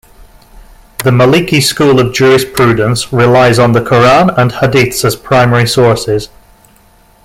The 1.03 1.11
Maliki 1.11 1.61
school 1.61 1.99
of 1.99 2.11
jurisprudence 2.11 3.13
relies 3.13 3.59
on 3.59 3.73
the 3.73 3.81
Quran 3.81 4.35
and 4.35 4.49
hadiths 4.51 5.05
as 5.05 5.15
primary 5.15 5.67
sources. 5.67 6.29